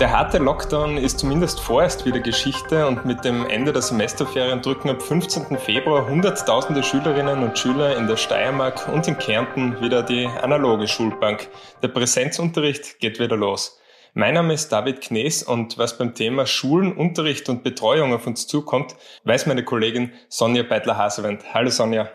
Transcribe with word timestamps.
Der 0.00 0.10
harte 0.10 0.38
Lockdown 0.38 0.96
ist 0.96 1.20
zumindest 1.20 1.60
vorerst 1.60 2.04
wieder 2.04 2.18
Geschichte 2.18 2.84
und 2.88 3.04
mit 3.04 3.24
dem 3.24 3.46
Ende 3.46 3.72
der 3.72 3.80
Semesterferien 3.80 4.60
drücken 4.60 4.90
ab 4.90 5.00
15. 5.00 5.56
Februar 5.56 6.08
Hunderttausende 6.08 6.82
Schülerinnen 6.82 7.44
und 7.44 7.56
Schüler 7.56 7.96
in 7.96 8.08
der 8.08 8.16
Steiermark 8.16 8.88
und 8.88 9.06
in 9.06 9.16
Kärnten 9.16 9.80
wieder 9.80 10.02
die 10.02 10.26
analoge 10.26 10.88
Schulbank. 10.88 11.48
Der 11.82 11.88
Präsenzunterricht 11.88 12.98
geht 12.98 13.20
wieder 13.20 13.36
los. 13.36 13.78
Mein 14.14 14.34
Name 14.34 14.54
ist 14.54 14.70
David 14.70 15.00
Knees 15.00 15.44
und 15.44 15.78
was 15.78 15.96
beim 15.96 16.12
Thema 16.12 16.44
Schulen, 16.44 16.96
Unterricht 16.96 17.48
und 17.48 17.62
Betreuung 17.62 18.12
auf 18.14 18.26
uns 18.26 18.48
zukommt, 18.48 18.96
weiß 19.22 19.46
meine 19.46 19.64
Kollegin 19.64 20.12
Sonja 20.28 20.64
Beitler-Hasewend. 20.64 21.54
Hallo 21.54 21.70
Sonja. 21.70 22.08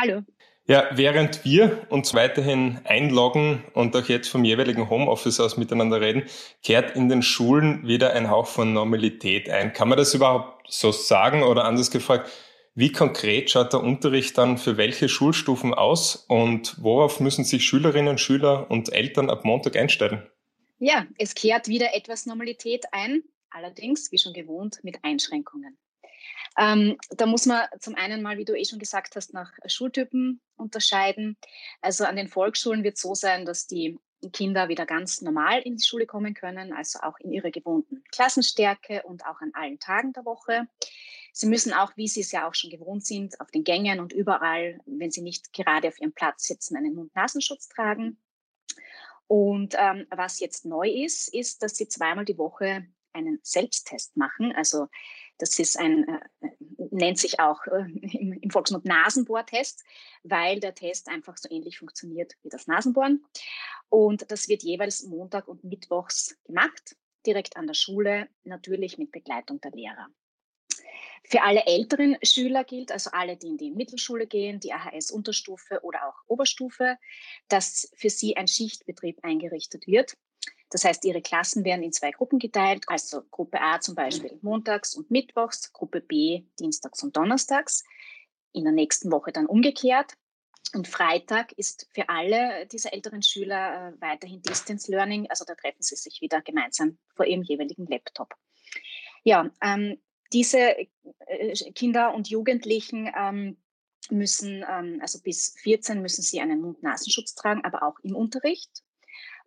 Hallo. 0.00 0.22
Ja, 0.70 0.86
während 0.92 1.46
wir 1.46 1.86
uns 1.88 2.12
weiterhin 2.12 2.78
einloggen 2.84 3.64
und 3.72 3.96
auch 3.96 4.04
jetzt 4.04 4.28
vom 4.28 4.44
jeweiligen 4.44 4.90
Homeoffice 4.90 5.40
aus 5.40 5.56
miteinander 5.56 6.02
reden, 6.02 6.24
kehrt 6.62 6.94
in 6.94 7.08
den 7.08 7.22
Schulen 7.22 7.88
wieder 7.88 8.12
ein 8.12 8.28
Hauch 8.28 8.46
von 8.46 8.74
Normalität 8.74 9.48
ein. 9.48 9.72
Kann 9.72 9.88
man 9.88 9.96
das 9.96 10.12
überhaupt 10.12 10.70
so 10.70 10.92
sagen 10.92 11.42
oder 11.42 11.64
anders 11.64 11.90
gefragt? 11.90 12.30
Wie 12.74 12.92
konkret 12.92 13.50
schaut 13.50 13.72
der 13.72 13.82
Unterricht 13.82 14.36
dann 14.36 14.58
für 14.58 14.76
welche 14.76 15.08
Schulstufen 15.08 15.72
aus 15.72 16.26
und 16.28 16.76
worauf 16.82 17.18
müssen 17.18 17.44
sich 17.44 17.64
Schülerinnen, 17.64 18.18
Schüler 18.18 18.70
und 18.70 18.92
Eltern 18.92 19.30
ab 19.30 19.46
Montag 19.46 19.74
einstellen? 19.74 20.28
Ja, 20.78 21.06
es 21.16 21.34
kehrt 21.34 21.68
wieder 21.68 21.94
etwas 21.94 22.26
Normalität 22.26 22.84
ein, 22.92 23.22
allerdings, 23.48 24.12
wie 24.12 24.18
schon 24.18 24.34
gewohnt, 24.34 24.80
mit 24.82 24.98
Einschränkungen. 25.02 25.78
Ähm, 26.58 26.96
da 27.10 27.26
muss 27.26 27.46
man 27.46 27.66
zum 27.78 27.94
einen 27.94 28.20
mal, 28.20 28.36
wie 28.36 28.44
du 28.44 28.54
eh 28.54 28.64
schon 28.64 28.80
gesagt 28.80 29.14
hast, 29.14 29.32
nach 29.32 29.52
Schultypen 29.66 30.40
unterscheiden. 30.56 31.36
Also 31.80 32.04
an 32.04 32.16
den 32.16 32.28
Volksschulen 32.28 32.82
wird 32.82 32.96
es 32.96 33.02
so 33.02 33.14
sein, 33.14 33.46
dass 33.46 33.68
die 33.68 33.96
Kinder 34.32 34.68
wieder 34.68 34.84
ganz 34.84 35.20
normal 35.20 35.60
in 35.62 35.76
die 35.76 35.84
Schule 35.84 36.04
kommen 36.04 36.34
können, 36.34 36.72
also 36.72 36.98
auch 37.00 37.18
in 37.20 37.30
ihrer 37.30 37.52
gewohnten 37.52 38.02
Klassenstärke 38.10 39.04
und 39.04 39.24
auch 39.24 39.40
an 39.40 39.52
allen 39.54 39.78
Tagen 39.78 40.12
der 40.12 40.24
Woche. 40.24 40.66
Sie 41.32 41.46
müssen 41.46 41.72
auch, 41.72 41.96
wie 41.96 42.08
sie 42.08 42.22
es 42.22 42.32
ja 42.32 42.48
auch 42.48 42.54
schon 42.54 42.70
gewohnt 42.70 43.06
sind, 43.06 43.40
auf 43.40 43.52
den 43.52 43.62
Gängen 43.62 44.00
und 44.00 44.12
überall, 44.12 44.80
wenn 44.86 45.12
sie 45.12 45.22
nicht 45.22 45.52
gerade 45.52 45.86
auf 45.86 46.00
ihrem 46.00 46.12
Platz 46.12 46.48
sitzen, 46.48 46.76
einen 46.76 46.96
Mund-Nasenschutz 46.96 47.68
tragen. 47.68 48.18
Und 49.28 49.76
ähm, 49.78 50.06
was 50.10 50.40
jetzt 50.40 50.64
neu 50.64 50.88
ist, 50.88 51.32
ist, 51.32 51.62
dass 51.62 51.76
sie 51.76 51.86
zweimal 51.86 52.24
die 52.24 52.38
Woche 52.38 52.88
einen 53.12 53.40
Selbsttest 53.42 54.16
machen. 54.16 54.52
Also 54.52 54.88
das 55.38 55.58
ist 55.58 55.78
ein, 55.78 56.06
äh, 56.08 56.48
nennt 56.90 57.18
sich 57.18 57.40
auch 57.40 57.64
äh, 57.66 57.84
im, 58.16 58.32
im 58.32 58.50
Volksmund 58.50 58.84
Nasenbohrtest, 58.84 59.84
weil 60.22 60.60
der 60.60 60.74
Test 60.74 61.08
einfach 61.08 61.36
so 61.36 61.48
ähnlich 61.50 61.78
funktioniert 61.78 62.34
wie 62.42 62.48
das 62.48 62.66
Nasenbohren. 62.66 63.24
Und 63.88 64.30
das 64.30 64.48
wird 64.48 64.62
jeweils 64.62 65.04
Montag 65.04 65.48
und 65.48 65.64
Mittwochs 65.64 66.36
gemacht, 66.44 66.96
direkt 67.26 67.56
an 67.56 67.66
der 67.66 67.74
Schule, 67.74 68.28
natürlich 68.44 68.98
mit 68.98 69.12
Begleitung 69.12 69.60
der 69.60 69.70
Lehrer. 69.72 70.08
Für 71.24 71.42
alle 71.42 71.66
älteren 71.66 72.16
Schüler 72.22 72.64
gilt, 72.64 72.92
also 72.92 73.10
alle, 73.12 73.36
die 73.36 73.48
in 73.48 73.58
die 73.58 73.70
Mittelschule 73.70 74.26
gehen, 74.26 74.60
die 74.60 74.72
AHS-Unterstufe 74.72 75.80
oder 75.82 76.08
auch 76.08 76.14
Oberstufe, 76.26 76.96
dass 77.48 77.90
für 77.94 78.10
sie 78.10 78.36
ein 78.36 78.48
Schichtbetrieb 78.48 79.18
eingerichtet 79.22 79.86
wird. 79.86 80.16
Das 80.70 80.84
heißt, 80.84 81.04
ihre 81.04 81.22
Klassen 81.22 81.64
werden 81.64 81.82
in 81.82 81.92
zwei 81.92 82.10
Gruppen 82.10 82.38
geteilt, 82.38 82.84
also 82.88 83.22
Gruppe 83.30 83.60
A 83.60 83.80
zum 83.80 83.94
Beispiel 83.94 84.38
montags 84.42 84.94
und 84.94 85.10
mittwochs, 85.10 85.72
Gruppe 85.72 86.00
B 86.00 86.44
dienstags 86.58 87.02
und 87.02 87.16
donnerstags, 87.16 87.84
in 88.52 88.64
der 88.64 88.72
nächsten 88.72 89.10
Woche 89.10 89.32
dann 89.32 89.46
umgekehrt. 89.46 90.14
Und 90.74 90.86
Freitag 90.86 91.52
ist 91.52 91.88
für 91.94 92.08
alle 92.10 92.66
dieser 92.66 92.92
älteren 92.92 93.22
Schüler 93.22 93.88
äh, 93.88 94.00
weiterhin 94.00 94.42
Distance 94.42 94.90
Learning, 94.90 95.26
also 95.30 95.44
da 95.46 95.54
treffen 95.54 95.82
sie 95.82 95.96
sich 95.96 96.20
wieder 96.20 96.42
gemeinsam 96.42 96.98
vor 97.14 97.24
ihrem 97.24 97.42
jeweiligen 97.42 97.86
Laptop. 97.86 98.34
Ja, 99.24 99.50
ähm, 99.62 99.98
diese 100.32 100.76
äh, 101.26 101.72
Kinder 101.72 102.12
und 102.14 102.28
Jugendlichen 102.28 103.10
ähm, 103.16 103.56
müssen, 104.10 104.64
ähm, 104.68 104.98
also 105.00 105.20
bis 105.22 105.54
14 105.62 106.02
müssen 106.02 106.22
sie 106.22 106.40
einen 106.40 106.60
Mund-Nasenschutz 106.60 107.34
tragen, 107.34 107.64
aber 107.64 107.82
auch 107.82 107.98
im 108.02 108.14
Unterricht. 108.14 108.82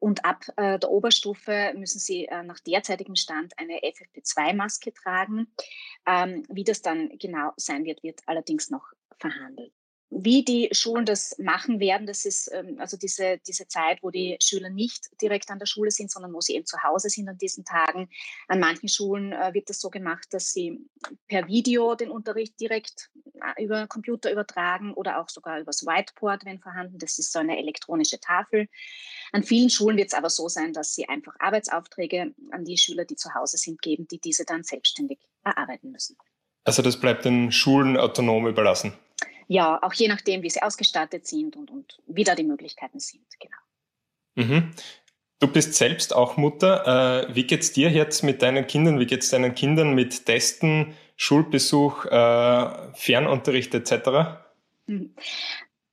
Und 0.02 0.26
ab 0.26 0.46
äh, 0.58 0.80
der 0.80 0.90
Oberstufe 0.90 1.74
müssen 1.76 2.00
sie 2.00 2.26
äh, 2.26 2.42
nach 2.42 2.60
derzeitigem 2.60 3.16
Stand 3.16 3.54
eine 3.58 3.82
FFP2-Maske 3.82 4.94
tragen. 4.94 5.54
Ähm, 6.08 6.44
wie 6.50 6.64
das 6.64 6.82
dann 6.82 7.10
genau 7.20 7.52
sein 7.56 7.86
wird, 7.86 8.02
wird 8.02 8.22
allerdings 8.26 8.72
noch 8.72 8.94
verhandelt. 9.20 9.72
Wie 10.14 10.44
die 10.44 10.68
Schulen 10.74 11.06
das 11.06 11.38
machen 11.40 11.80
werden, 11.80 12.06
das 12.06 12.26
ist 12.26 12.52
ähm, 12.54 12.76
also 12.80 12.98
diese, 12.98 13.40
diese 13.48 13.70
Zeit, 13.70 14.04
wo 14.04 14.10
die 14.10 14.36
Schüler 14.42 14.70
nicht 14.70 15.10
direkt 15.22 15.50
an 15.50 15.58
der 15.58 15.66
Schule 15.66 15.90
sind, 15.90 16.12
sondern 16.12 16.34
wo 16.34 16.42
sie 16.42 16.56
eben 16.56 16.66
zu 16.66 16.84
Hause 16.84 17.10
sind 17.10 17.30
an 17.30 17.38
diesen 17.38 17.64
Tagen. 17.64 18.10
An 18.50 18.60
manchen 18.60 18.90
Schulen 18.90 19.32
äh, 19.32 19.54
wird 19.54 19.70
das 19.70 19.80
so 19.80 19.90
gemacht, 19.90 20.28
dass 20.32 20.52
sie 20.52 20.86
per 21.30 21.48
Video 21.48 21.96
den 21.96 22.12
Unterricht 22.12 22.60
direkt 22.60 23.10
äh, 23.56 23.64
über 23.64 23.88
Computer 23.88 24.30
übertragen 24.34 24.94
oder 24.94 25.18
auch 25.18 25.30
sogar 25.30 25.62
übers 25.62 25.86
Whiteboard, 25.86 26.44
wenn 26.44 26.60
vorhanden. 26.60 27.00
Das 27.00 27.18
ist 27.18 27.32
so 27.32 27.40
eine 27.40 27.58
elektronische 27.58 28.20
Tafel. 28.20 28.68
An 29.32 29.44
vielen 29.44 29.70
Schulen 29.70 29.96
wird 29.96 30.10
es 30.10 30.14
aber 30.14 30.30
so 30.30 30.50
sein, 30.50 30.74
dass 30.74 30.94
sie 30.94 31.08
einfach 31.08 31.36
Arbeitsaufträge 31.40 32.36
an 32.52 32.66
die 32.66 32.78
Schüler, 32.78 33.06
die 33.06 33.16
zu 33.16 33.34
Hause 33.34 33.56
sind, 33.56 33.82
geben, 33.82 34.10
die 34.12 34.20
diese 34.20 34.44
dann 34.44 34.66
selbstständig 34.66 35.20
erarbeiten 35.46 35.90
müssen. 35.90 36.18
Also 36.66 36.82
das 36.82 37.00
bleibt 37.00 37.24
den 37.24 37.54
Schulen 37.54 37.96
autonom 37.96 38.46
überlassen 38.46 38.94
ja, 39.52 39.84
auch 39.84 39.92
je 39.92 40.08
nachdem, 40.08 40.44
wie 40.44 40.50
sie 40.50 40.62
ausgestattet 40.62 41.28
sind 41.28 41.58
und, 41.58 41.70
und 41.72 42.00
wie 42.08 42.24
da 42.24 42.36
die 42.36 42.46
Möglichkeiten 42.46 43.02
sind. 43.02 43.26
Genau. 43.38 44.48
Mhm. 44.48 44.72
Du 45.40 45.48
bist 45.48 45.74
selbst 45.74 46.16
auch 46.16 46.38
Mutter. 46.38 47.28
Äh, 47.28 47.36
wie 47.36 47.46
es 47.54 47.74
dir 47.74 47.90
jetzt 47.90 48.24
mit 48.24 48.42
deinen 48.42 48.66
Kindern? 48.66 48.98
Wie 48.98 49.06
geht 49.06 49.24
es 49.24 49.30
deinen 49.30 49.54
Kindern 49.54 49.94
mit 49.94 50.26
Testen, 50.26 50.94
Schulbesuch, 51.18 52.06
äh, 52.06 52.94
Fernunterricht 52.94 53.74
etc.? 53.76 54.40
Mhm. 54.86 55.16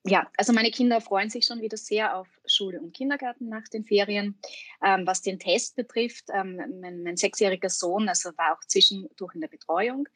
Ja, 0.05 0.31
also 0.37 0.53
meine 0.53 0.71
Kinder 0.71 1.01
freuen 1.01 1.29
sich 1.29 1.45
schon 1.45 1.61
wieder 1.61 1.77
sehr 1.77 2.17
auf 2.17 2.29
Schule 2.47 2.81
und 2.81 2.95
Kindergarten 2.95 3.49
nach 3.49 3.67
den 3.67 3.85
Ferien. 3.85 4.39
Ähm, 4.85 5.05
was 5.05 5.21
den 5.21 5.41
Test 5.41 5.75
betrifft, 5.75 6.27
ähm, 6.33 6.57
mein, 6.81 7.03
mein, 7.03 7.17
sechsjähriger 7.17 7.71
Sohn, 7.71 8.09
also 8.09 8.31
war 8.39 8.57
auch 8.57 8.65
zwischendurch 8.69 9.35
in 9.35 9.41
der 9.41 9.49
Betreuung 9.49 10.09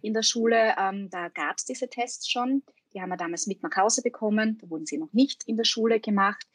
in 0.00 0.14
der 0.14 0.22
Schule. 0.22 0.76
Ähm, 0.78 1.10
da 1.10 1.28
gab 1.28 1.58
es 1.58 1.64
diese 1.64 1.88
Tests 1.88 2.30
schon. 2.30 2.62
Die 2.94 3.00
haben 3.02 3.08
wir 3.08 3.16
damals 3.16 3.46
mit 3.46 3.62
nach 3.62 3.76
Hause 3.76 4.02
bekommen. 4.02 4.58
Da 4.60 4.70
wurden 4.70 4.86
sie 4.86 4.98
noch 4.98 5.12
nicht 5.12 5.42
in 5.44 5.56
der 5.56 5.64
Schule 5.64 5.98
gemacht. 5.98 6.46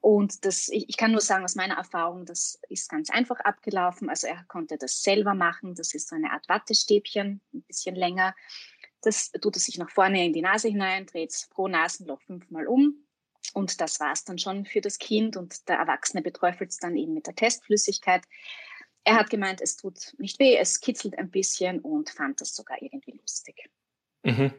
Und 0.00 0.44
das, 0.44 0.68
ich, 0.68 0.88
ich 0.88 0.96
kann 0.96 1.12
nur 1.12 1.22
sagen, 1.22 1.44
aus 1.44 1.54
meiner 1.54 1.76
Erfahrung, 1.76 2.26
das 2.26 2.60
ist 2.68 2.90
ganz 2.90 3.08
einfach 3.10 3.40
abgelaufen. 3.40 4.10
Also 4.10 4.26
er 4.26 4.44
konnte 4.44 4.76
das 4.76 5.02
selber 5.02 5.34
machen. 5.34 5.74
Das 5.74 5.94
ist 5.94 6.08
so 6.08 6.16
eine 6.16 6.32
Art 6.32 6.48
Wattestäbchen, 6.48 7.40
ein 7.54 7.62
bisschen 7.62 7.96
länger. 7.96 8.34
Das 9.00 9.30
tut 9.30 9.56
er 9.56 9.60
sich 9.60 9.78
nach 9.78 9.90
vorne 9.90 10.24
in 10.24 10.32
die 10.32 10.42
Nase 10.42 10.68
hinein, 10.68 11.06
dreht 11.06 11.30
es 11.30 11.48
pro 11.48 11.66
Nasenloch 11.66 12.20
fünfmal 12.22 12.66
um. 12.66 13.06
Und 13.54 13.80
das 13.80 14.00
war 14.00 14.12
es 14.12 14.24
dann 14.24 14.38
schon 14.38 14.66
für 14.66 14.80
das 14.80 14.98
Kind. 14.98 15.36
Und 15.36 15.68
der 15.68 15.78
Erwachsene 15.78 16.20
beträufelt 16.22 16.70
es 16.70 16.78
dann 16.78 16.96
eben 16.96 17.14
mit 17.14 17.26
der 17.26 17.34
Testflüssigkeit. 17.34 18.22
Er 19.04 19.16
hat 19.16 19.30
gemeint, 19.30 19.60
es 19.60 19.76
tut 19.76 20.14
nicht 20.18 20.38
weh, 20.40 20.56
es 20.56 20.80
kitzelt 20.80 21.16
ein 21.16 21.30
bisschen 21.30 21.80
und 21.80 22.10
fand 22.10 22.40
das 22.40 22.54
sogar 22.54 22.82
irgendwie 22.82 23.12
lustig. 23.12 23.70
Mhm. 24.26 24.52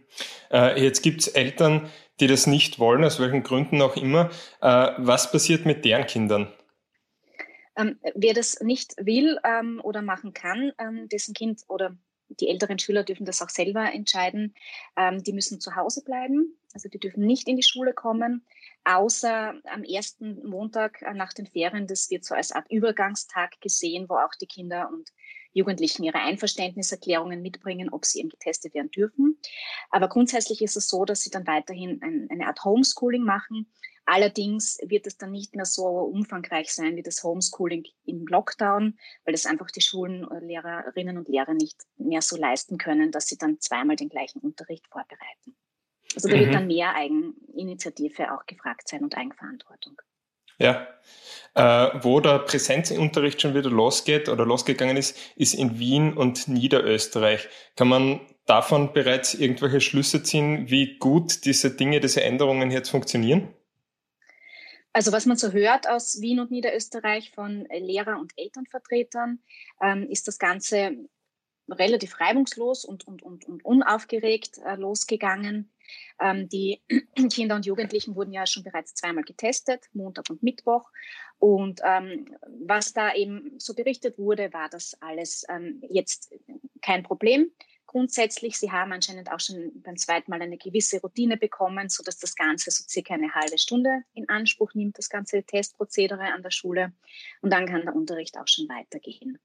Äh, 0.49 0.81
jetzt 0.81 1.01
gibt 1.01 1.21
es 1.21 1.27
Eltern, 1.27 1.89
die 2.19 2.27
das 2.27 2.47
nicht 2.47 2.79
wollen, 2.79 3.03
aus 3.03 3.19
welchen 3.19 3.43
Gründen 3.43 3.81
auch 3.81 3.97
immer. 3.97 4.29
Äh, 4.61 4.91
was 4.97 5.31
passiert 5.31 5.65
mit 5.65 5.83
deren 5.83 6.07
Kindern? 6.07 6.53
Ähm, 7.75 7.99
wer 8.15 8.33
das 8.33 8.59
nicht 8.61 8.95
will 8.97 9.37
ähm, 9.43 9.81
oder 9.83 10.01
machen 10.01 10.33
kann, 10.33 10.71
ähm, 10.79 11.09
dessen 11.09 11.33
Kind 11.33 11.61
oder 11.67 11.95
die 12.29 12.47
älteren 12.47 12.79
Schüler 12.79 13.03
dürfen 13.03 13.25
das 13.25 13.41
auch 13.41 13.49
selber 13.49 13.91
entscheiden. 13.93 14.55
Ähm, 14.95 15.21
die 15.23 15.33
müssen 15.33 15.59
zu 15.59 15.75
Hause 15.75 16.03
bleiben, 16.03 16.57
also 16.73 16.89
die 16.89 16.99
dürfen 16.99 17.25
nicht 17.25 17.47
in 17.47 17.57
die 17.57 17.63
Schule 17.63 17.93
kommen, 17.93 18.45
außer 18.85 19.53
am 19.65 19.83
ersten 19.83 20.47
Montag 20.47 21.01
nach 21.13 21.33
den 21.33 21.45
Ferien. 21.45 21.87
Das 21.87 22.09
wird 22.09 22.23
so 22.25 22.35
als 22.35 22.51
Art 22.51 22.71
Übergangstag 22.71 23.59
gesehen, 23.61 24.07
wo 24.09 24.15
auch 24.15 24.33
die 24.41 24.47
Kinder 24.47 24.89
und 24.91 25.11
Jugendlichen 25.57 26.04
ihre 26.04 26.19
Einverständniserklärungen 26.19 27.42
mitbringen, 27.42 27.89
ob 27.89 28.06
sie 28.06 28.19
eben 28.19 28.30
getestet 28.30 28.74
werden 28.74 28.92
dürfen. 28.92 29.39
Aber 29.89 30.07
grundsätzlich 30.07 30.62
ist 30.62 30.77
es 30.77 30.88
so, 30.88 31.04
dass 31.04 31.21
sie 31.21 31.31
dann 31.31 31.48
weiterhin 31.48 32.01
ein, 32.01 32.27
eine 32.31 32.48
Art 32.48 32.63
Homeschooling 32.63 33.24
machen. 33.24 33.69
Allerdings 34.06 34.77
wird 34.86 35.06
es 35.06 35.18
dann 35.18 35.31
nicht 35.31 35.54
mehr 35.56 35.65
so 35.65 35.86
umfangreich 35.86 36.74
sein 36.74 36.95
wie 36.95 37.04
das 37.04 37.24
Homeschooling 37.24 37.86
im 38.06 38.25
Lockdown, 38.25 38.98
weil 39.25 39.33
es 39.33 39.45
einfach 39.45 39.69
die 39.69 39.81
Schulen, 39.81 40.25
äh, 40.31 40.39
Lehrerinnen 40.39 41.18
und 41.18 41.27
Lehrer 41.27 41.54
nicht 41.54 41.75
mehr 41.98 42.21
so 42.21 42.38
leisten 42.38 42.77
können, 42.77 43.12
dass 43.12 43.27
sie 43.27 43.38
dann 43.38 43.60
zweimal 43.60 43.98
den 43.98 44.07
gleichen 44.07 44.39
Unterricht 44.39 44.88
vorbereiten. 44.88 45.57
Also 46.15 46.30
da 46.30 46.36
mhm. 46.36 46.39
wird 46.39 46.53
dann 46.53 46.68
mehr 46.68 46.95
Eigeninitiative 46.95 48.33
auch 48.33 48.45
gefragt 48.45 48.88
sein 48.88 49.03
und 49.03 49.18
Eigenverantwortung. 49.18 50.01
Ja. 50.57 50.88
Äh, 51.56 52.04
wo 52.04 52.19
der 52.19 52.39
Präsenzunterricht 52.39 53.42
schon 53.42 53.56
wieder 53.56 53.71
losgeht 53.71 54.30
oder 54.30 54.45
losgegangen 54.45 54.95
ist, 54.95 55.18
ist 55.36 55.56
in 55.56 55.80
Wien 55.80 56.13
und 56.13 56.48
Niederösterreich. 56.48 57.50
Kann 57.75 57.88
man 57.88 58.21
davon 58.45 58.94
bereits 58.94 59.33
irgendwelche 59.33 59.81
Schlüsse 59.81 60.21
ziehen, 60.21 60.69
wie 60.69 60.98
gut 61.00 61.45
diese 61.45 61.75
Dinge, 61.75 62.00
diese 62.00 62.24
Änderungen 62.24 62.69
jetzt 62.69 62.89
funktionieren? 62.89 63.54
Also 64.94 65.12
was 65.12 65.25
man 65.25 65.38
so 65.38 65.51
hört 65.51 65.88
aus 65.88 66.21
Wien 66.21 66.39
und 66.39 66.50
Niederösterreich 66.50 67.31
von 67.31 67.68
Lehrer- 67.71 68.19
und 68.19 68.33
Elternvertretern, 68.36 69.39
ähm, 69.81 70.07
ist 70.10 70.27
das 70.27 70.39
Ganze 70.39 70.95
relativ 71.69 72.19
reibungslos 72.19 72.85
und, 72.85 73.07
und, 73.07 73.23
und, 73.23 73.45
und 73.45 73.65
unaufgeregt 73.65 74.59
äh, 74.65 74.75
losgegangen. 74.75 75.71
Ähm, 76.19 76.49
die 76.49 76.81
Kinder 77.31 77.55
und 77.55 77.65
Jugendlichen 77.65 78.15
wurden 78.15 78.33
ja 78.33 78.45
schon 78.45 78.63
bereits 78.63 78.93
zweimal 78.95 79.23
getestet, 79.23 79.89
Montag 79.93 80.29
und 80.29 80.43
Mittwoch. 80.43 80.89
Und 81.39 81.81
ähm, 81.83 82.35
was 82.65 82.93
da 82.93 83.13
eben 83.13 83.59
so 83.59 83.73
berichtet 83.73 84.17
wurde, 84.17 84.51
war 84.53 84.69
das 84.69 84.97
alles 85.01 85.45
ähm, 85.49 85.81
jetzt 85.89 86.33
kein 86.81 87.03
Problem. 87.03 87.51
Grundsätzlich, 87.85 88.57
sie 88.57 88.71
haben 88.71 88.91
anscheinend 88.91 89.31
auch 89.31 89.39
schon 89.39 89.81
beim 89.81 89.95
zweiten 89.95 90.29
Mal 90.29 90.41
eine 90.41 90.57
gewisse 90.57 90.99
Routine 90.99 91.37
bekommen, 91.37 91.87
sodass 91.87 92.17
das 92.19 92.35
Ganze 92.35 92.69
so 92.69 92.83
circa 92.87 93.13
eine 93.13 93.33
halbe 93.33 93.57
Stunde 93.57 94.03
in 94.13 94.27
Anspruch 94.27 94.73
nimmt, 94.73 94.97
das 94.97 95.09
ganze 95.09 95.41
Testprozedere 95.43 96.33
an 96.33 96.43
der 96.43 96.51
Schule. 96.51 96.91
Und 97.41 97.53
dann 97.53 97.65
kann 97.65 97.83
der 97.83 97.95
Unterricht 97.95 98.37
auch 98.37 98.47
schon 98.47 98.67
weitergehen. 98.67 99.39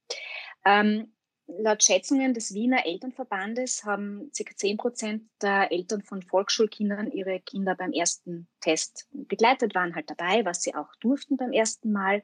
Ähm, 0.65 1.13
Laut 1.59 1.83
Schätzungen 1.83 2.35
des 2.35 2.55
Wiener 2.55 2.87
Elternverbandes 2.87 3.85
haben 3.85 4.31
ca. 4.37 4.57
10 4.57 4.77
Prozent 4.77 5.23
der 5.41 5.71
Eltern 5.71 6.03
von 6.03 6.23
Volksschulkindern 6.23 7.11
ihre 7.11 7.41
Kinder 7.41 7.75
beim 7.75 7.93
ersten 7.93 8.49
Test 8.61 9.07
begleitet, 9.13 9.75
waren 9.75 9.95
halt 9.95 10.09
dabei, 10.09 10.45
was 10.45 10.63
sie 10.63 10.75
auch 10.75 10.95
durften 11.01 11.37
beim 11.37 11.53
ersten 11.53 11.93
Mal. 11.93 12.23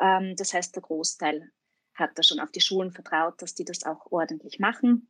Ähm, 0.00 0.34
das 0.36 0.54
heißt, 0.54 0.74
der 0.74 0.82
Großteil 0.82 1.50
hat 1.94 2.10
da 2.16 2.22
schon 2.22 2.40
auf 2.40 2.50
die 2.50 2.60
Schulen 2.60 2.92
vertraut, 2.92 3.40
dass 3.42 3.54
die 3.54 3.64
das 3.64 3.84
auch 3.84 4.10
ordentlich 4.10 4.58
machen. 4.58 5.08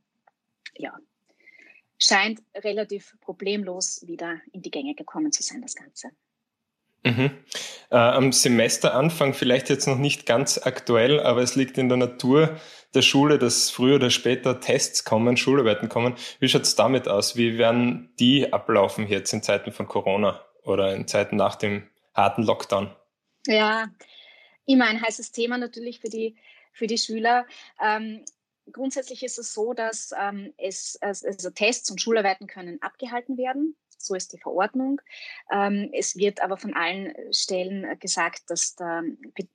Ja, 0.76 0.96
scheint 1.99 2.43
relativ 2.54 3.16
problemlos 3.20 4.06
wieder 4.06 4.40
in 4.52 4.62
die 4.62 4.70
Gänge 4.70 4.94
gekommen 4.94 5.32
zu 5.32 5.43
sein, 5.43 5.62
das 5.62 5.75
Ganze. 5.75 6.11
Mhm. 7.04 7.31
Äh, 7.90 7.96
am 7.96 8.32
Semesteranfang 8.32 9.34
vielleicht 9.34 9.70
jetzt 9.70 9.87
noch 9.87 9.99
nicht 9.99 10.26
ganz 10.26 10.58
aktuell, 10.58 11.20
aber 11.20 11.43
es 11.43 11.54
liegt 11.54 11.78
in 11.78 11.88
der 11.88 11.99
Natur 11.99 12.58
der 12.94 13.02
Schule, 13.02 13.38
dass 13.38 13.70
früher 13.70 13.96
oder 13.96 14.11
später 14.11 14.61
Tests 14.61 15.05
kommen, 15.05 15.37
Schularbeiten 15.37 15.88
kommen. 15.88 16.14
Wie 16.40 16.49
schaut 16.49 16.62
es 16.62 16.75
damit 16.75 17.08
aus? 17.08 17.37
Wie 17.37 17.58
werden 17.58 18.12
die 18.19 18.52
ablaufen 18.52 19.08
jetzt 19.08 19.32
in 19.32 19.43
Zeiten 19.43 19.73
von 19.73 19.87
Corona 19.87 20.40
oder 20.62 20.94
in 20.94 21.06
Zeiten 21.06 21.37
nach 21.37 21.56
dem 21.56 21.88
harten 22.14 22.43
Lockdown? 22.43 22.94
Ja, 23.46 23.88
immer 24.67 24.87
ein 24.87 25.00
heißes 25.00 25.32
Thema 25.32 25.58
natürlich 25.58 26.00
für 26.00 26.08
die, 26.08 26.37
für 26.73 26.87
die 26.87 26.99
Schüler. 26.99 27.46
Ähm, 27.82 28.25
grundsätzlich 28.73 29.23
ist 29.23 29.38
es 29.38 29.52
so, 29.52 29.75
dass 29.75 30.12
ähm, 30.19 30.52
es, 30.56 30.99
also 31.00 31.50
Tests 31.50 31.90
und 31.90 32.00
Schularbeiten 32.00 32.46
können 32.46 32.81
abgehalten 32.82 33.37
werden 33.37 33.76
so 34.00 34.14
ist 34.14 34.32
die 34.32 34.38
Verordnung. 34.38 35.00
Ähm, 35.50 35.90
es 35.93 36.17
wird 36.17 36.40
aber 36.40 36.56
von 36.56 36.75
allen 36.75 37.12
Stellen 37.32 37.99
gesagt, 37.99 38.43
dass 38.49 38.76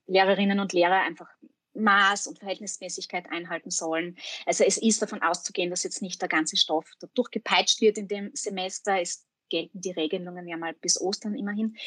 Lehrerinnen 0.06 0.60
und 0.60 0.74
Lehrer 0.74 1.02
einfach 1.02 1.30
Maß 1.74 2.28
und 2.28 2.40
Verhältnismäßigkeit 2.40 3.32
einhalten 3.32 3.72
sollen. 3.72 4.18
Also 4.46 4.64
es 4.64 4.78
ist 4.78 5.02
davon 5.02 5.22
auszugehen, 5.22 5.70
dass 5.70 5.84
jetzt 5.84 6.02
nicht 6.02 6.22
der 6.22 6.30
ganze 6.30 6.58
Stoff 6.58 6.90
durchgepeitscht 7.16 7.82
wird 7.82 7.98
in 7.98 8.08
dem 8.08 8.32
Semester. 8.34 9.00
Es 9.00 9.26
gelten 9.50 9.82
die 9.82 9.92
Regelungen 9.92 10.48
ja 10.48 10.58
mal 10.58 10.74
bis 10.74 11.00
Ostern 11.00 11.36
immerhin. 11.36 11.78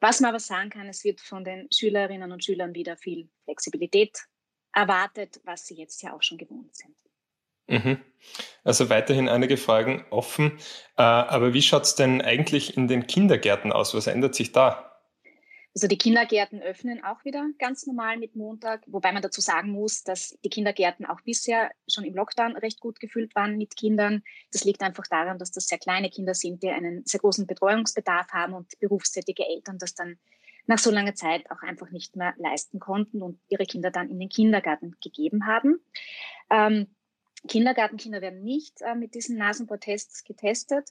Was 0.00 0.20
man 0.20 0.30
aber 0.30 0.40
sagen 0.40 0.70
kann, 0.70 0.88
es 0.88 1.04
wird 1.04 1.20
von 1.20 1.44
den 1.44 1.68
Schülerinnen 1.72 2.32
und 2.32 2.44
Schülern 2.44 2.74
wieder 2.74 2.96
viel 2.96 3.28
Flexibilität 3.44 4.18
erwartet, 4.72 5.40
was 5.44 5.66
sie 5.66 5.74
jetzt 5.74 6.02
ja 6.02 6.14
auch 6.14 6.22
schon 6.22 6.38
gewohnt 6.38 6.74
sind. 6.74 6.94
Mhm. 7.66 7.98
Also 8.62 8.90
weiterhin 8.90 9.28
einige 9.28 9.56
Fragen 9.56 10.04
offen. 10.10 10.58
Äh, 10.96 11.02
aber 11.02 11.54
wie 11.54 11.62
schaut 11.62 11.84
es 11.84 11.94
denn 11.94 12.20
eigentlich 12.20 12.76
in 12.76 12.88
den 12.88 13.06
Kindergärten 13.06 13.72
aus? 13.72 13.94
Was 13.94 14.06
ändert 14.06 14.34
sich 14.34 14.52
da? 14.52 14.93
Also 15.74 15.88
die 15.88 15.98
Kindergärten 15.98 16.62
öffnen 16.62 17.02
auch 17.02 17.24
wieder 17.24 17.44
ganz 17.58 17.84
normal 17.84 18.16
mit 18.16 18.36
Montag, 18.36 18.84
wobei 18.86 19.10
man 19.10 19.22
dazu 19.22 19.40
sagen 19.40 19.72
muss, 19.72 20.04
dass 20.04 20.38
die 20.44 20.48
Kindergärten 20.48 21.04
auch 21.04 21.20
bisher 21.22 21.72
schon 21.88 22.04
im 22.04 22.14
Lockdown 22.14 22.56
recht 22.56 22.78
gut 22.78 23.00
gefüllt 23.00 23.34
waren 23.34 23.56
mit 23.56 23.76
Kindern. 23.76 24.22
Das 24.52 24.62
liegt 24.64 24.82
einfach 24.82 25.08
daran, 25.08 25.38
dass 25.38 25.50
das 25.50 25.66
sehr 25.66 25.78
kleine 25.78 26.10
Kinder 26.10 26.34
sind, 26.34 26.62
die 26.62 26.70
einen 26.70 27.04
sehr 27.04 27.18
großen 27.18 27.48
Betreuungsbedarf 27.48 28.28
haben 28.28 28.54
und 28.54 28.78
berufstätige 28.78 29.44
Eltern 29.48 29.78
das 29.78 29.94
dann 29.94 30.16
nach 30.66 30.78
so 30.78 30.92
langer 30.92 31.14
Zeit 31.14 31.50
auch 31.50 31.62
einfach 31.62 31.90
nicht 31.90 32.14
mehr 32.14 32.34
leisten 32.38 32.78
konnten 32.78 33.20
und 33.20 33.40
ihre 33.48 33.66
Kinder 33.66 33.90
dann 33.90 34.08
in 34.08 34.18
den 34.18 34.28
Kindergarten 34.28 34.96
gegeben 35.02 35.46
haben. 35.46 35.80
Ähm, 36.50 36.93
Kindergartenkinder 37.48 38.20
werden 38.20 38.42
nicht 38.42 38.80
äh, 38.82 38.94
mit 38.94 39.14
diesen 39.14 39.36
Nasenbohrtests 39.36 40.24
getestet. 40.24 40.90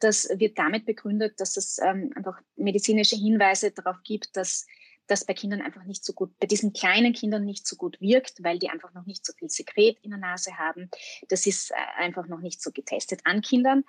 Das 0.00 0.28
wird 0.38 0.58
damit 0.58 0.84
begründet, 0.84 1.40
dass 1.40 1.56
es 1.56 1.78
ähm, 1.78 2.12
einfach 2.14 2.40
medizinische 2.56 3.16
Hinweise 3.16 3.70
darauf 3.70 3.96
gibt, 4.02 4.36
dass 4.36 4.66
das 5.06 5.24
bei 5.24 5.34
Kindern 5.34 5.60
einfach 5.60 5.84
nicht 5.84 6.04
so 6.04 6.12
gut, 6.12 6.38
bei 6.38 6.46
diesen 6.46 6.72
kleinen 6.72 7.12
Kindern 7.12 7.44
nicht 7.44 7.66
so 7.66 7.76
gut 7.76 8.00
wirkt, 8.00 8.42
weil 8.42 8.58
die 8.58 8.70
einfach 8.70 8.92
noch 8.94 9.04
nicht 9.04 9.24
so 9.24 9.32
viel 9.34 9.50
Sekret 9.50 9.98
in 10.02 10.10
der 10.10 10.18
Nase 10.18 10.58
haben. 10.58 10.90
Das 11.28 11.46
ist 11.46 11.70
äh, 11.70 11.74
einfach 11.98 12.26
noch 12.26 12.40
nicht 12.40 12.62
so 12.62 12.70
getestet 12.70 13.20
an 13.24 13.42
Kindern, 13.42 13.84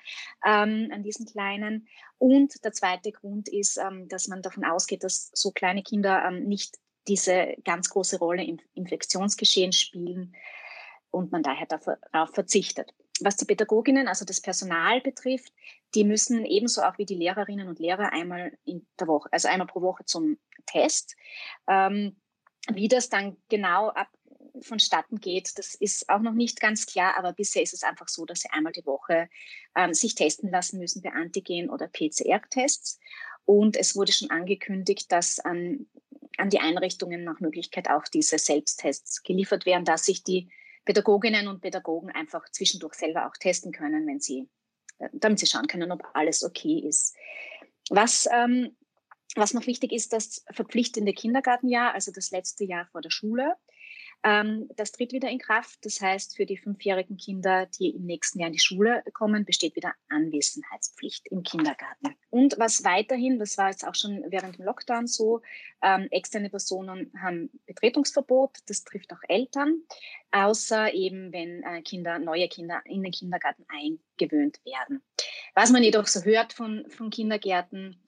ähm, 0.46 0.90
an 0.94 1.04
diesen 1.04 1.26
kleinen. 1.26 1.88
Und 2.18 2.64
der 2.64 2.74
zweite 2.74 3.12
Grund 3.12 3.48
ist, 3.48 3.78
ähm, 3.78 4.08
dass 4.10 4.28
man 4.28 4.42
davon 4.42 4.66
ausgeht, 4.66 5.04
dass 5.04 5.32
so 5.34 5.52
kleine 5.52 5.84
Kinder 5.84 6.26
ähm, 6.28 6.48
nicht 6.48 6.78
diese 7.08 7.56
ganz 7.64 7.90
große 7.90 8.18
Rolle 8.18 8.44
im 8.44 8.60
Infektionsgeschehen 8.74 9.72
spielen 9.72 10.34
und 11.16 11.32
man 11.32 11.44
daher 11.44 11.66
darauf 11.66 12.34
verzichtet. 12.34 12.94
Was 13.22 13.38
die 13.38 13.46
Pädagoginnen, 13.46 14.10
also 14.10 14.26
das 14.26 14.42
Personal 14.42 15.00
betrifft, 15.00 15.54
die 15.96 16.04
müssen 16.04 16.46
ebenso 16.46 16.82
auch 16.84 16.98
wie 16.98 17.06
die 17.06 17.16
Lehrerinnen 17.16 17.70
und 17.70 17.80
Lehrer 17.80 18.12
einmal 18.12 18.58
in 18.66 18.86
der 19.00 19.08
Woche, 19.08 19.30
also 19.32 19.48
einmal 19.48 19.68
pro 19.68 19.82
Woche 19.82 20.04
zum 20.04 20.38
Test. 20.66 21.16
Ähm, 21.68 22.18
wie 22.74 22.90
das 22.90 23.10
dann 23.10 23.38
genau 23.48 23.90
ab 23.90 24.10
vonstatten 24.62 25.20
geht, 25.20 25.58
das 25.58 25.76
ist 25.76 26.10
auch 26.10 26.22
noch 26.22 26.34
nicht 26.34 26.60
ganz 26.60 26.86
klar, 26.86 27.18
aber 27.18 27.34
bisher 27.34 27.62
ist 27.62 27.74
es 27.74 27.84
einfach 27.84 28.08
so, 28.08 28.26
dass 28.26 28.42
sie 28.42 28.50
einmal 28.52 28.72
die 28.72 28.86
Woche 28.86 29.30
ähm, 29.76 29.94
sich 29.94 30.16
testen 30.16 30.50
lassen 30.50 30.80
müssen 30.80 31.02
bei 31.02 31.12
Antigen- 31.12 31.70
oder 31.70 31.88
PCR-Tests. 31.88 33.00
Und 33.46 33.78
es 33.78 33.96
wurde 33.96 34.12
schon 34.12 34.32
angekündigt, 34.32 35.12
dass 35.12 35.40
an, 35.40 35.88
an 36.38 36.50
die 36.50 36.60
Einrichtungen 36.60 37.24
nach 37.24 37.40
Möglichkeit 37.40 37.90
auch 37.90 38.04
diese 38.06 38.38
Selbsttests 38.38 39.24
geliefert 39.24 39.66
werden, 39.66 39.86
dass 39.86 40.06
sich 40.06 40.24
die 40.24 40.50
Pädagoginnen 40.86 41.48
und 41.48 41.62
Pädagogen 41.62 42.12
einfach 42.12 42.50
zwischendurch 42.50 42.94
selber 42.94 43.28
auch 43.28 43.36
testen 43.38 43.72
können, 43.72 44.08
wenn 44.08 44.20
sie, 44.20 44.50
äh, 45.00 45.10
damit 45.14 45.40
sie 45.40 45.48
schauen 45.48 45.68
können, 45.68 45.92
ob 45.92 46.04
alles 46.14 46.44
okay 46.44 46.80
ist. 46.88 47.16
Was, 47.90 48.28
ähm, 48.32 48.76
was 49.36 49.54
noch 49.54 49.68
wichtig 49.68 49.92
ist, 49.92 50.14
das 50.14 50.46
verpflichtende 50.52 51.14
Kindergartenjahr, 51.14 51.94
also 51.94 52.12
das 52.12 52.32
letzte 52.32 52.64
Jahr 52.64 52.86
vor 52.88 53.02
der 53.02 53.10
Schule, 53.10 53.56
ähm, 54.24 54.70
das 54.76 54.92
tritt 54.92 55.12
wieder 55.12 55.30
in 55.30 55.40
Kraft. 55.40 55.80
Das 55.84 56.02
heißt, 56.02 56.36
für 56.36 56.46
die 56.46 56.58
fünfjährigen 56.58 57.18
Kinder, 57.18 57.68
die 57.68 57.90
im 57.90 58.06
nächsten 58.06 58.40
Jahr 58.40 58.48
in 58.48 58.54
die 58.54 58.60
Schule 58.60 59.04
kommen, 59.14 59.46
besteht 59.46 59.76
wieder 59.76 59.94
Anwesenheitspflicht 60.10 61.28
im 61.28 61.44
Kindergarten. 61.44 62.16
Und 62.36 62.60
was 62.60 62.84
weiterhin, 62.84 63.40
das 63.40 63.58
war 63.58 63.70
jetzt 63.70 63.88
auch 63.88 63.96
schon 63.96 64.26
während 64.28 64.58
dem 64.58 64.66
Lockdown 64.66 65.08
so, 65.08 65.40
ähm, 65.82 66.10
externe 66.12 66.50
Personen 66.50 67.10
haben 67.18 67.50
Betretungsverbot. 67.66 68.58
Das 68.68 68.84
trifft 68.84 69.14
auch 69.14 69.22
Eltern, 69.30 69.84
außer 70.32 70.94
eben, 70.94 71.32
wenn 71.32 71.64
äh, 71.64 71.82
Kinder, 71.82 72.20
neue 72.20 72.50
Kinder 72.50 72.82
in 72.84 73.04
den 73.04 73.14
Kindergarten 73.14 73.66
eingewöhnt 73.70 74.60
werden. 74.66 75.02
Was 75.54 75.72
man 75.72 75.82
jedoch 75.82 76.08
so 76.08 76.26
hört 76.26 76.52
von, 76.52 76.84
von 76.90 77.10
Kindergärten, 77.10 78.04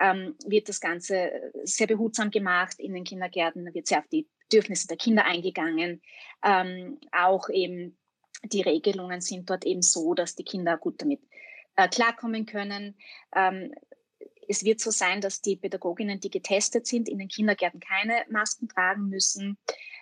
ähm, 0.00 0.36
wird 0.46 0.68
das 0.68 0.80
Ganze 0.80 1.32
sehr 1.64 1.88
behutsam 1.88 2.30
gemacht 2.30 2.78
in 2.78 2.94
den 2.94 3.02
Kindergärten, 3.02 3.74
wird 3.74 3.88
sehr 3.88 3.98
auf 3.98 4.08
die 4.12 4.28
Bedürfnisse 4.48 4.86
der 4.86 4.96
Kinder 4.96 5.24
eingegangen. 5.24 6.02
Ähm, 6.44 7.00
auch 7.10 7.48
eben 7.48 7.98
die 8.44 8.62
Regelungen 8.62 9.20
sind 9.20 9.50
dort 9.50 9.64
eben 9.64 9.82
so, 9.82 10.14
dass 10.14 10.36
die 10.36 10.44
Kinder 10.44 10.76
gut 10.76 11.02
damit 11.02 11.20
äh, 11.76 11.88
klarkommen 11.88 12.46
können. 12.46 12.96
Ähm, 13.34 13.74
es 14.48 14.64
wird 14.64 14.80
so 14.80 14.90
sein, 14.90 15.20
dass 15.20 15.40
die 15.40 15.56
Pädagoginnen, 15.56 16.20
die 16.20 16.30
getestet 16.30 16.86
sind, 16.86 17.08
in 17.08 17.18
den 17.18 17.28
Kindergärten 17.28 17.80
keine 17.80 18.24
Masken 18.28 18.68
tragen 18.68 19.08
müssen. 19.08 19.56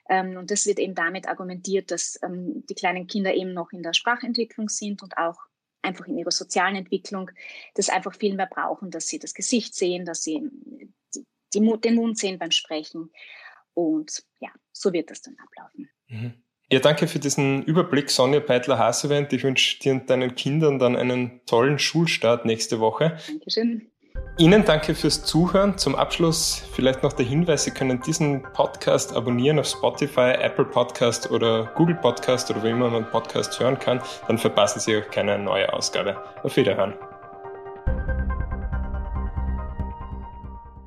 Ähm, 0.09 0.37
und 0.37 0.51
das 0.51 0.67
wird 0.67 0.79
eben 0.79 0.95
damit 0.95 1.29
argumentiert, 1.29 1.91
dass 1.91 2.19
ähm, 2.23 2.65
die 2.69 2.75
kleinen 2.75 3.07
Kinder 3.07 3.35
eben 3.35 3.53
noch 3.53 3.73
in 3.73 3.83
der 3.83 3.93
Sprachentwicklung 3.93 4.69
sind 4.69 5.03
und 5.03 5.17
auch 5.19 5.37
einfach 5.83 6.07
in 6.07 6.19
ihrer 6.19 6.31
sozialen 6.31 6.77
Entwicklung 6.77 7.31
das 7.75 7.89
einfach 7.89 8.15
viel 8.15 8.35
mehr 8.35 8.49
brauchen, 8.49 8.91
dass 8.91 9.09
sie 9.09 9.19
das 9.19 9.35
Gesicht 9.35 9.75
sehen, 9.75 10.05
dass 10.05 10.23
sie 10.23 10.43
den 11.55 11.65
Mund 11.95 12.19
sehen 12.19 12.39
beim 12.39 12.51
Sprechen. 12.51 13.11
Und 13.75 14.25
ja, 14.41 14.51
so 14.73 14.93
wird 14.93 15.11
das 15.11 15.23
dann 15.23 15.37
ablaufen. 15.39 15.89
Mhm. 16.09 16.43
Ja, 16.73 16.79
danke 16.79 17.09
für 17.09 17.19
diesen 17.19 17.65
Überblick, 17.65 18.11
Sonja 18.11 18.39
Peitler-Hasewend. 18.39 19.33
Ich 19.33 19.43
wünsche 19.43 19.81
dir 19.81 19.93
und 19.93 20.09
deinen 20.09 20.37
Kindern 20.37 20.79
dann 20.79 20.95
einen 20.95 21.41
tollen 21.45 21.81
Schulstart 21.81 22.45
nächste 22.45 22.79
Woche. 22.79 23.17
Dankeschön. 23.27 23.91
Ihnen 24.39 24.65
danke 24.65 24.95
fürs 24.95 25.25
Zuhören. 25.25 25.79
Zum 25.79 25.97
Abschluss 25.97 26.63
vielleicht 26.73 27.03
noch 27.03 27.13
der 27.13 27.27
Hinweis, 27.27 27.65
Sie 27.65 27.73
können 27.73 28.01
diesen 28.01 28.45
Podcast 28.53 29.15
abonnieren 29.15 29.59
auf 29.59 29.67
Spotify, 29.67 30.33
Apple 30.41 30.65
Podcast 30.65 31.31
oder 31.33 31.73
Google 31.75 31.97
Podcast 31.97 32.51
oder 32.51 32.63
wo 32.63 32.67
immer 32.69 32.89
man 32.89 33.11
Podcast 33.11 33.59
hören 33.59 33.79
kann. 33.79 34.01
Dann 34.29 34.39
verpassen 34.39 34.79
Sie 34.79 34.97
auch 34.97 35.11
keine 35.11 35.39
neue 35.41 35.73
Ausgabe. 35.73 36.17
Auf 36.45 36.57
Wiederhören. 36.57 36.95